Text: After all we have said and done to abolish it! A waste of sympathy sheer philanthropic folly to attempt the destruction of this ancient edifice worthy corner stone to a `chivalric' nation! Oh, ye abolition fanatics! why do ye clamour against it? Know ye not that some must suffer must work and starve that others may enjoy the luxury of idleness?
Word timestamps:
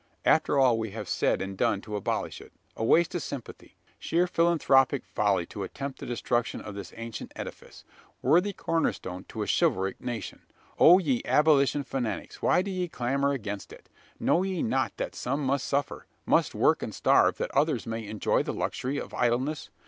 After 0.25 0.57
all 0.57 0.79
we 0.79 0.89
have 0.97 1.07
said 1.07 1.43
and 1.43 1.55
done 1.55 1.79
to 1.81 1.95
abolish 1.95 2.41
it! 2.41 2.51
A 2.75 2.83
waste 2.83 3.13
of 3.13 3.21
sympathy 3.21 3.75
sheer 3.99 4.25
philanthropic 4.25 5.05
folly 5.05 5.45
to 5.45 5.61
attempt 5.61 5.99
the 5.99 6.07
destruction 6.07 6.59
of 6.59 6.73
this 6.73 6.91
ancient 6.97 7.31
edifice 7.35 7.83
worthy 8.23 8.51
corner 8.51 8.93
stone 8.93 9.25
to 9.25 9.43
a 9.43 9.45
`chivalric' 9.45 9.99
nation! 10.01 10.41
Oh, 10.79 10.97
ye 10.97 11.21
abolition 11.23 11.83
fanatics! 11.83 12.41
why 12.41 12.63
do 12.63 12.71
ye 12.71 12.87
clamour 12.87 13.33
against 13.33 13.71
it? 13.71 13.89
Know 14.19 14.41
ye 14.41 14.63
not 14.63 14.97
that 14.97 15.13
some 15.13 15.43
must 15.45 15.67
suffer 15.67 16.07
must 16.25 16.55
work 16.55 16.81
and 16.81 16.95
starve 16.95 17.37
that 17.37 17.51
others 17.51 17.85
may 17.85 18.07
enjoy 18.07 18.41
the 18.41 18.53
luxury 18.55 18.97
of 18.99 19.13
idleness? 19.13 19.69